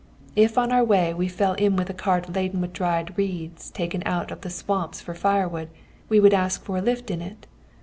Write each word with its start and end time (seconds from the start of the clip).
If 0.35 0.57
on 0.57 0.71
our 0.71 0.83
way 0.83 1.13
we 1.13 1.27
fell 1.27 1.53
in 1.53 1.75
with 1.75 1.87
a 1.87 1.93
cart 1.93 2.33
laden 2.33 2.59
with 2.59 2.73
dried 2.73 3.15
reeds 3.19 3.69
taken 3.69 4.01
out 4.03 4.31
of 4.31 4.41
the 4.41 4.49
swamps 4.49 4.99
for 4.99 5.13
firewood, 5.13 5.69
we 6.09 6.19
would 6.19 6.33
ask 6.33 6.63
for 6.63 6.77
a 6.77 6.81
lift 6.81 7.11
in 7.11 7.21
it. 7.21 7.45